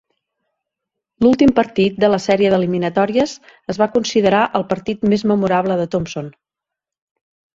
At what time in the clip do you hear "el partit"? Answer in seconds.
4.61-5.05